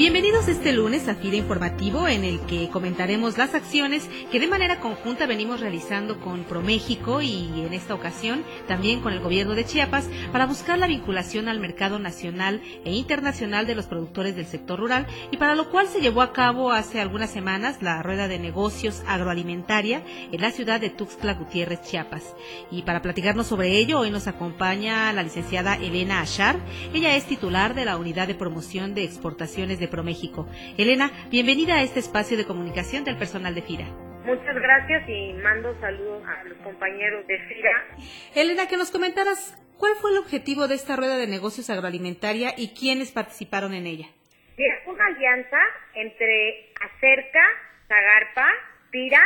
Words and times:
Bienvenidos 0.00 0.48
este 0.48 0.72
lunes 0.72 1.08
a 1.08 1.14
FIDA 1.14 1.36
Informativo 1.36 2.08
en 2.08 2.24
el 2.24 2.40
que 2.46 2.70
comentaremos 2.70 3.36
las 3.36 3.54
acciones 3.54 4.08
que 4.32 4.40
de 4.40 4.46
manera 4.46 4.80
conjunta 4.80 5.26
venimos 5.26 5.60
realizando 5.60 6.20
con 6.20 6.44
ProMéxico 6.44 7.20
y 7.20 7.66
en 7.66 7.74
esta 7.74 7.92
ocasión 7.92 8.42
también 8.66 9.02
con 9.02 9.12
el 9.12 9.20
gobierno 9.20 9.54
de 9.54 9.66
Chiapas 9.66 10.08
para 10.32 10.46
buscar 10.46 10.78
la 10.78 10.86
vinculación 10.86 11.48
al 11.48 11.60
mercado 11.60 11.98
nacional 11.98 12.62
e 12.86 12.94
internacional 12.94 13.66
de 13.66 13.74
los 13.74 13.88
productores 13.88 14.34
del 14.36 14.46
sector 14.46 14.78
rural 14.78 15.06
y 15.32 15.36
para 15.36 15.54
lo 15.54 15.68
cual 15.68 15.86
se 15.86 16.00
llevó 16.00 16.22
a 16.22 16.32
cabo 16.32 16.72
hace 16.72 16.98
algunas 16.98 17.28
semanas 17.28 17.82
la 17.82 18.02
rueda 18.02 18.26
de 18.26 18.38
negocios 18.38 19.02
agroalimentaria 19.06 20.02
en 20.32 20.40
la 20.40 20.50
ciudad 20.50 20.80
de 20.80 20.88
Tuxtla 20.88 21.34
Gutiérrez, 21.34 21.82
Chiapas. 21.82 22.34
Y 22.70 22.84
para 22.84 23.02
platicarnos 23.02 23.48
sobre 23.48 23.76
ello 23.76 23.98
hoy 23.98 24.10
nos 24.10 24.28
acompaña 24.28 25.12
la 25.12 25.22
licenciada 25.22 25.74
Elena 25.74 26.22
Achar. 26.22 26.58
Ella 26.94 27.16
es 27.16 27.26
titular 27.26 27.74
de 27.74 27.84
la 27.84 27.98
Unidad 27.98 28.28
de 28.28 28.34
Promoción 28.34 28.94
de 28.94 29.04
Exportaciones 29.04 29.78
de 29.78 29.89
ProMéxico. 29.90 30.48
Elena, 30.78 31.10
bienvenida 31.30 31.76
a 31.76 31.82
este 31.82 32.00
espacio 32.00 32.36
de 32.36 32.46
comunicación 32.46 33.04
del 33.04 33.18
personal 33.18 33.54
de 33.54 33.62
FIRA. 33.62 33.86
Muchas 34.24 34.54
gracias 34.54 35.08
y 35.08 35.32
mando 35.34 35.78
saludos 35.80 36.22
a 36.26 36.44
los 36.44 36.58
compañeros 36.58 37.26
de 37.26 37.38
FIRA. 37.38 37.96
Elena, 38.34 38.68
que 38.68 38.76
nos 38.76 38.90
comentaras 38.90 39.56
cuál 39.76 39.94
fue 40.00 40.12
el 40.12 40.18
objetivo 40.18 40.68
de 40.68 40.76
esta 40.76 40.96
rueda 40.96 41.16
de 41.16 41.26
negocios 41.26 41.68
agroalimentaria 41.70 42.54
y 42.56 42.74
quiénes 42.74 43.12
participaron 43.12 43.74
en 43.74 43.86
ella. 43.86 44.06
Es 44.56 44.86
una 44.86 45.06
alianza 45.06 45.58
entre 45.94 46.72
Acerca, 46.80 47.42
Zagarpa, 47.88 48.46
FIRA 48.90 49.22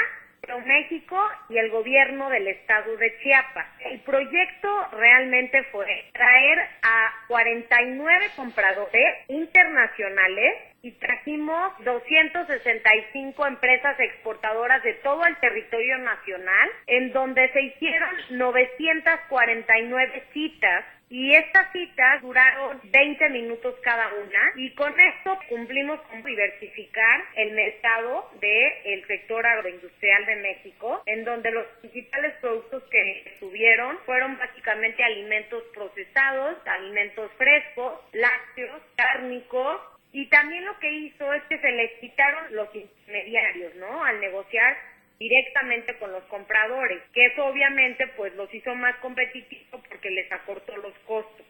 México 0.64 1.19
y 1.48 1.59
el 1.59 1.70
gobierno 1.70 2.28
del 2.31 2.48
estado 2.48 2.97
de 2.97 3.19
Chiapas. 3.23 3.67
El 3.91 4.00
proyecto 4.00 4.89
realmente 4.92 5.62
fue 5.64 5.86
traer 6.12 6.59
a 6.83 7.12
49 7.28 8.27
compradores 8.36 9.28
internacionales 9.28 10.55
y 10.83 10.92
trajimos 10.92 11.73
265 11.84 13.47
empresas 13.47 13.98
exportadoras 13.98 14.83
de 14.83 14.92
todo 14.95 15.25
el 15.25 15.34
territorio 15.39 15.97
nacional, 15.98 16.69
en 16.86 17.12
donde 17.12 17.51
se 17.53 17.62
hicieron 17.62 18.11
949 18.31 20.23
citas 20.34 20.84
y 21.09 21.35
estas 21.35 21.71
citas 21.73 22.23
duraron 22.23 22.81
20 22.85 23.29
minutos 23.31 23.75
cada 23.83 24.09
una 24.15 24.53
y 24.57 24.75
con 24.75 24.99
esto 24.99 25.39
cumplimos 25.49 26.01
con 26.03 26.23
diversificar 26.23 27.25
el 27.37 27.53
mercado 27.53 28.31
del 28.41 29.07
sector 29.07 29.47
agroindustrial 29.47 30.27
de 30.27 30.37
México, 30.37 31.03
en 31.07 31.25
donde 31.25 31.51
los 31.51 31.67
principales 31.81 32.35
productos 32.41 32.83
que 32.91 33.37
subieron 33.39 33.99
fueron 34.07 34.39
básicamente 34.39 35.03
alimentos 35.03 35.63
procesados, 35.75 36.57
alimentos 36.67 37.31
frescos, 37.37 38.01
lácteos, 38.13 38.83
cárnicos, 38.97 39.81
y 40.13 40.27
también 40.29 40.65
lo 40.65 40.79
que 40.79 40.91
hizo 40.93 41.33
es 41.33 41.43
que 41.45 41.59
se 41.59 41.73
les 41.73 41.91
quitaron 41.99 42.55
los 42.55 42.73
intermediarios, 42.73 43.75
¿no? 43.75 44.05
Al 44.05 44.21
negociar 44.21 44.77
directamente 45.19 45.97
con 45.98 46.12
los 46.12 46.25
compradores, 46.25 47.03
que 47.12 47.27
eso 47.27 47.45
obviamente 47.45 48.07
pues 48.17 48.34
los 48.34 48.53
hizo 48.53 48.75
más 48.75 48.97
competitivos 48.97 49.81
porque 49.89 50.11
les 50.11 50.31
acortó 50.33 50.77
los 50.77 50.93
costos. 51.07 51.47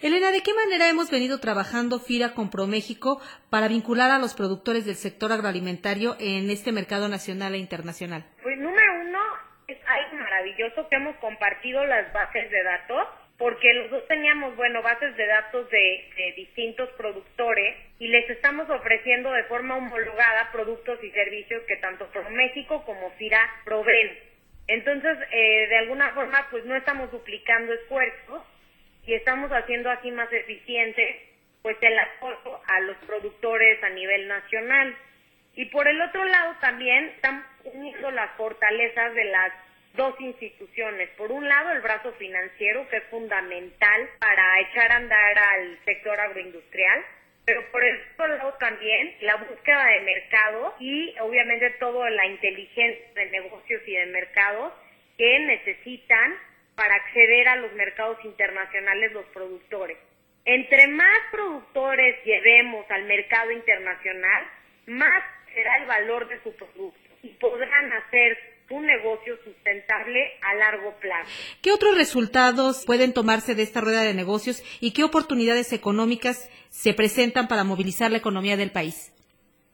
Elena, 0.00 0.32
¿de 0.32 0.42
qué 0.42 0.52
manera 0.54 0.88
hemos 0.88 1.10
venido 1.10 1.38
trabajando 1.38 2.00
FIRA 2.00 2.34
con 2.34 2.50
ProMéxico 2.50 3.20
para 3.50 3.68
vincular 3.68 4.10
a 4.10 4.18
los 4.18 4.34
productores 4.34 4.86
del 4.86 4.96
sector 4.96 5.30
agroalimentario 5.32 6.16
en 6.18 6.50
este 6.50 6.72
mercado 6.72 7.08
nacional 7.08 7.54
e 7.54 7.58
internacional? 7.58 8.24
Pues 8.42 8.58
número 8.58 9.00
uno, 9.02 9.20
es 9.68 9.78
algo 9.86 10.16
maravilloso 10.18 10.88
que 10.88 10.96
hemos 10.96 11.16
compartido 11.16 11.84
las 11.84 12.12
bases 12.12 12.50
de 12.50 12.62
datos 12.62 13.08
porque 13.42 13.74
los 13.74 13.90
dos 13.90 14.06
teníamos, 14.06 14.54
bueno, 14.54 14.82
bases 14.82 15.16
de 15.16 15.26
datos 15.26 15.68
de, 15.68 16.32
distintos 16.36 16.88
productores 16.90 17.76
y 17.98 18.06
les 18.06 18.30
estamos 18.30 18.70
ofreciendo 18.70 19.32
de 19.32 19.42
forma 19.44 19.74
homologada 19.74 20.52
productos 20.52 21.02
y 21.02 21.10
servicios 21.10 21.60
que 21.66 21.74
tanto 21.78 22.08
México 22.30 22.84
como 22.84 23.10
FIRA 23.10 23.40
proveen. 23.64 24.16
Entonces, 24.68 25.18
eh, 25.32 25.66
de 25.68 25.76
alguna 25.76 26.10
forma, 26.10 26.46
pues 26.52 26.64
no 26.66 26.76
estamos 26.76 27.10
duplicando 27.10 27.72
esfuerzos 27.72 28.44
y 29.06 29.14
estamos 29.14 29.50
haciendo 29.50 29.90
así 29.90 30.12
más 30.12 30.32
eficiente 30.32 31.28
pues 31.62 31.76
el 31.80 31.98
apoyo 31.98 32.60
a 32.64 32.78
los 32.82 32.96
productores 32.98 33.82
a 33.82 33.88
nivel 33.88 34.28
nacional. 34.28 34.96
Y 35.56 35.64
por 35.64 35.88
el 35.88 36.00
otro 36.00 36.24
lado 36.24 36.54
también 36.60 37.06
estamos 37.06 37.44
uniendo 37.64 38.08
las 38.12 38.30
fortalezas 38.36 39.14
de 39.14 39.24
las 39.24 39.52
dos 39.94 40.14
instituciones. 40.20 41.08
Por 41.10 41.30
un 41.32 41.48
lado, 41.48 41.72
el 41.72 41.80
brazo 41.80 42.12
financiero, 42.14 42.88
que 42.88 42.98
es 42.98 43.04
fundamental 43.04 44.08
para 44.18 44.60
echar 44.60 44.92
a 44.92 44.96
andar 44.96 45.38
al 45.38 45.78
sector 45.84 46.18
agroindustrial, 46.18 47.04
pero 47.44 47.62
por 47.72 47.84
el 47.84 48.00
otro 48.14 48.28
lado 48.28 48.54
también 48.58 49.16
la 49.22 49.36
búsqueda 49.36 49.86
de 49.86 50.00
mercado 50.00 50.74
y 50.78 51.14
obviamente 51.20 51.70
toda 51.80 52.08
la 52.10 52.26
inteligencia 52.26 53.04
de 53.14 53.26
negocios 53.30 53.82
y 53.86 53.96
de 53.96 54.06
mercados 54.06 54.72
que 55.18 55.38
necesitan 55.40 56.36
para 56.76 56.94
acceder 56.94 57.48
a 57.48 57.56
los 57.56 57.72
mercados 57.72 58.18
internacionales 58.24 59.12
los 59.12 59.26
productores. 59.26 59.98
Entre 60.44 60.86
más 60.88 61.18
productores 61.30 62.16
llevemos 62.24 62.88
al 62.90 63.04
mercado 63.04 63.50
internacional, 63.50 64.44
más 64.86 65.22
será 65.52 65.76
el 65.76 65.86
valor 65.86 66.28
de 66.28 66.40
su 66.42 66.54
producto 66.56 67.00
y 67.22 67.28
podrán 67.34 67.92
hacer 67.92 68.51
un 68.72 68.86
negocio 68.86 69.36
sustentable 69.44 70.32
a 70.40 70.54
largo 70.54 70.94
plazo. 71.00 71.30
¿Qué 71.62 71.70
otros 71.70 71.96
resultados 71.96 72.84
pueden 72.86 73.12
tomarse 73.12 73.54
de 73.54 73.62
esta 73.62 73.80
rueda 73.80 74.02
de 74.02 74.14
negocios 74.14 74.62
y 74.80 74.92
qué 74.92 75.04
oportunidades 75.04 75.72
económicas 75.72 76.48
se 76.70 76.94
presentan 76.94 77.48
para 77.48 77.64
movilizar 77.64 78.10
la 78.10 78.18
economía 78.18 78.56
del 78.56 78.70
país? 78.70 79.12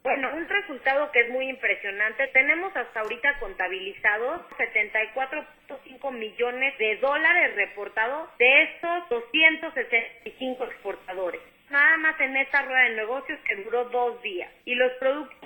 Bueno, 0.03 0.29
un 0.33 0.47
resultado 0.47 1.11
que 1.11 1.21
es 1.21 1.29
muy 1.29 1.49
impresionante. 1.49 2.27
Tenemos 2.27 2.75
hasta 2.75 3.01
ahorita 3.01 3.39
contabilizados 3.39 4.41
74.5 4.57 6.11
millones 6.13 6.77
de 6.77 6.97
dólares 6.97 7.55
reportados 7.55 8.29
de 8.37 8.63
estos 8.63 9.09
265 9.09 10.63
exportadores 10.63 11.41
nada 11.69 11.97
más 11.97 12.19
en 12.19 12.35
esta 12.37 12.61
rueda 12.63 12.81
de 12.81 12.95
negocios 12.95 13.39
que 13.47 13.55
duró 13.63 13.85
dos 13.85 14.21
días. 14.21 14.51
Y 14.65 14.75
los 14.75 14.91
productos, 14.93 15.38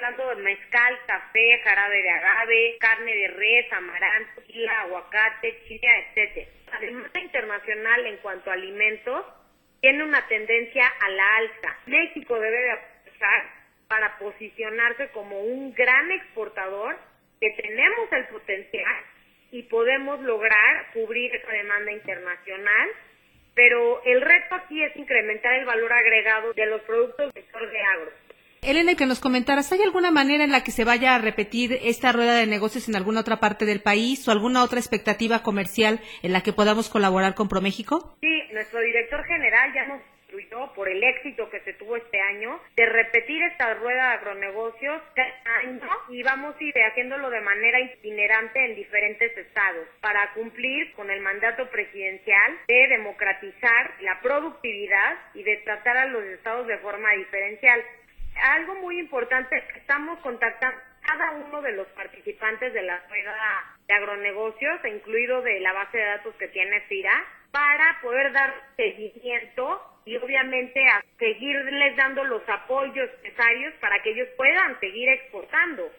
de 0.00 0.42
mezcal, 0.42 0.98
café, 1.06 1.60
jarabe 1.64 2.02
de 2.02 2.10
agave, 2.10 2.76
carne 2.78 3.14
de 3.14 3.28
res, 3.28 3.72
amaranto, 3.72 4.42
aguacate, 4.80 5.62
chile, 5.66 5.88
etc. 6.14 6.48
Además, 6.72 7.10
internacional 7.14 8.06
en 8.06 8.16
cuanto 8.18 8.50
a 8.50 8.54
alimentos 8.54 9.26
tiene 9.80 10.04
una 10.04 10.26
tendencia 10.28 10.86
a 10.86 11.08
la 11.10 11.36
alta. 11.36 11.78
México 11.86 12.38
debe 12.38 12.58
de 12.58 12.70
aprovechar 12.70 13.44
para 13.88 14.18
posicionarse 14.18 15.08
como 15.08 15.40
un 15.40 15.74
gran 15.74 16.10
exportador 16.12 16.96
que 17.40 17.50
tenemos 17.60 18.12
el 18.12 18.26
potencial 18.26 19.04
y 19.50 19.62
podemos 19.64 20.20
lograr 20.20 20.92
cubrir 20.92 21.34
esa 21.34 21.50
demanda 21.52 21.90
internacional 21.92 22.90
pero 23.58 24.00
el 24.04 24.20
reto 24.20 24.54
aquí 24.54 24.84
es 24.84 24.94
incrementar 24.94 25.52
el 25.54 25.64
valor 25.64 25.92
agregado 25.92 26.52
de 26.52 26.64
los 26.66 26.80
productos 26.82 27.34
del 27.34 27.42
sector 27.42 27.68
de 27.68 27.80
agro. 27.80 28.12
Elena, 28.70 28.96
que 28.96 29.06
nos 29.06 29.18
comentaras, 29.18 29.72
¿hay 29.72 29.80
alguna 29.80 30.10
manera 30.10 30.44
en 30.44 30.52
la 30.52 30.62
que 30.62 30.72
se 30.72 30.84
vaya 30.84 31.14
a 31.14 31.18
repetir 31.18 31.78
esta 31.84 32.12
rueda 32.12 32.34
de 32.34 32.46
negocios 32.46 32.86
en 32.86 32.96
alguna 32.96 33.20
otra 33.20 33.40
parte 33.40 33.64
del 33.64 33.80
país 33.80 34.28
o 34.28 34.30
alguna 34.30 34.62
otra 34.62 34.78
expectativa 34.78 35.42
comercial 35.42 36.00
en 36.22 36.34
la 36.34 36.42
que 36.42 36.52
podamos 36.52 36.90
colaborar 36.90 37.34
con 37.34 37.48
ProMéxico? 37.48 38.18
Sí, 38.20 38.42
nuestro 38.52 38.80
director 38.80 39.24
general 39.24 39.72
ya 39.72 39.86
nos 39.86 40.02
por 40.74 40.88
el 40.88 41.02
éxito 41.02 41.48
que 41.50 41.60
se 41.60 41.72
tuvo 41.74 41.96
este 41.96 42.20
año 42.20 42.60
de 42.76 42.86
repetir 42.86 43.42
esta 43.42 43.74
rueda 43.74 44.10
de 44.10 44.14
agronegocios 44.18 45.02
cada 45.14 45.56
año 45.58 45.88
y 46.08 46.22
vamos 46.22 46.54
a 46.58 46.64
ir 46.64 46.74
haciéndolo 46.74 47.30
de 47.30 47.40
manera 47.40 47.80
itinerante 47.80 48.64
en 48.64 48.74
diferentes 48.76 49.36
estados 49.36 49.86
para 50.00 50.32
cumplir 50.34 50.92
con 50.92 51.10
el 51.10 51.20
mandato 51.20 51.68
presidencial 51.70 52.58
de 52.66 52.88
democratizar 52.88 53.94
la 54.00 54.20
productividad 54.20 55.18
y 55.34 55.42
de 55.42 55.56
tratar 55.58 55.96
a 55.96 56.06
los 56.06 56.24
estados 56.24 56.66
de 56.66 56.78
forma 56.78 57.12
diferencial. 57.12 57.82
Algo 58.40 58.76
muy 58.76 58.98
importante 58.98 59.56
es 59.56 59.64
que 59.72 59.80
estamos 59.80 60.18
contactando 60.20 60.78
cada 61.02 61.30
uno 61.32 61.62
de 61.62 61.72
los 61.72 61.86
participantes 61.88 62.72
de 62.72 62.82
la 62.82 63.00
rueda 63.08 63.34
de 63.86 63.94
agronegocios, 63.94 64.80
incluido 64.84 65.42
de 65.42 65.60
la 65.60 65.72
base 65.72 65.98
de 65.98 66.04
datos 66.04 66.34
que 66.36 66.48
tiene 66.48 66.80
FIRA, 66.82 67.24
para 67.50 67.98
poder 68.02 68.32
dar 68.32 68.54
seguimiento 68.76 70.00
y 70.04 70.16
obviamente 70.16 70.86
a 70.86 71.02
seguirles 71.18 71.96
dando 71.96 72.24
los 72.24 72.42
apoyos 72.48 73.10
necesarios 73.22 73.74
para 73.80 74.00
que 74.02 74.10
ellos 74.10 74.28
puedan 74.36 74.78
seguir 74.80 75.08
exportando. 75.08 75.90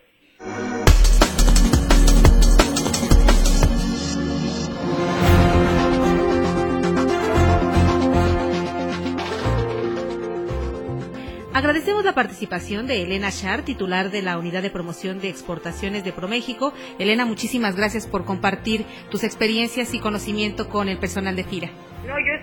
Agradecemos 11.59 12.05
la 12.05 12.15
participación 12.15 12.87
de 12.87 13.03
Elena 13.03 13.33
Char, 13.33 13.63
titular 13.63 14.11
de 14.11 14.21
la 14.21 14.37
Unidad 14.37 14.61
de 14.61 14.69
Promoción 14.69 15.19
de 15.19 15.27
Exportaciones 15.27 16.05
de 16.05 16.13
ProMéxico. 16.13 16.71
Elena, 16.99 17.25
muchísimas 17.25 17.75
gracias 17.75 18.07
por 18.07 18.23
compartir 18.23 18.85
tus 19.11 19.25
experiencias 19.25 19.93
y 19.93 19.99
conocimiento 19.99 20.69
con 20.69 20.87
el 20.87 20.99
personal 20.99 21.35
de 21.35 21.43
FIRA. 21.43 21.69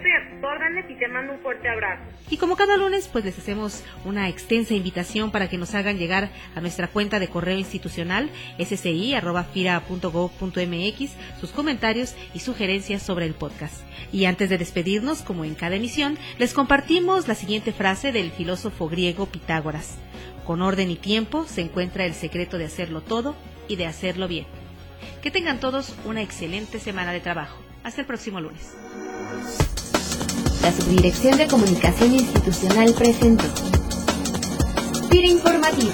Estoy 0.07 0.13
a 0.13 0.37
y 0.89 0.95
te 0.99 1.09
mando 1.09 1.33
un 1.33 1.41
fuerte 1.41 1.69
abrazo. 1.69 2.03
Y 2.31 2.37
como 2.37 2.57
cada 2.57 2.77
lunes, 2.77 3.09
pues 3.09 3.25
les 3.25 3.39
hacemos 3.39 3.83
una 4.05 4.29
extensa 4.29 4.75
invitación 4.75 5.31
para 5.31 5.49
que 5.49 5.59
nos 5.59 5.75
hagan 5.75 5.99
llegar 5.99 6.29
a 6.55 6.61
nuestra 6.61 6.89
cuenta 6.89 7.19
de 7.19 7.29
correo 7.29 7.59
institucional 7.59 8.31
sci.fira.gov.mx 8.59 11.17
sus 11.41 11.51
comentarios 11.51 12.15
y 12.35 12.41
sugerencias 12.41 13.03
sobre 13.03 13.27
el 13.27 13.35
podcast. 13.35 13.83
Y 14.13 14.27
antes 14.27 14.51
de 14.51 14.59
despedirnos, 14.59 15.23
como 15.23 15.45
en 15.45 15.55
cada 15.55 15.77
emisión, 15.77 16.19
les 16.39 16.55
compartimos 16.55 17.29
la 17.29 17.35
siguiente 17.35 17.73
frase 17.73 18.13
del 18.13 18.31
filósofo 18.31 18.89
griego 18.89 19.27
Pitágoras. 19.27 19.99
Con 20.45 20.63
orden 20.63 20.91
y 20.91 20.97
tiempo 20.97 21.45
se 21.45 21.63
encuentra 21.63 22.05
el 22.05 22.15
secreto 22.15 22.59
de 22.59 22.67
hacerlo 22.67 23.01
todo 23.01 23.35
y 23.69 23.77
de 23.77 23.87
hacerlo 23.87 24.29
bien. 24.29 24.47
Que 25.23 25.31
tengan 25.31 25.59
todos 25.59 25.97
una 26.05 26.23
excelente 26.23 26.79
semana 26.79 27.13
de 27.13 27.21
trabajo. 27.21 27.61
Hasta 27.83 28.01
el 28.01 28.07
próximo 28.07 28.41
lunes. 28.41 28.75
La 30.63 30.73
Subdirección 30.73 31.37
de 31.39 31.47
Comunicación 31.47 32.13
Institucional 32.13 32.93
presentó. 32.95 33.45
Fira 35.11 35.29
Informativo. 35.29 35.93